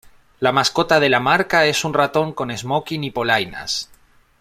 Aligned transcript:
La 0.39 0.51
mascota 0.51 0.99
de 0.99 1.09
la 1.09 1.19
marca 1.19 1.67
es 1.67 1.85
un 1.85 1.93
ratón 1.93 2.33
con 2.33 2.47
un 2.47 2.51
esmoquin 2.55 3.03
y 3.03 3.11
polainas. 3.11 3.91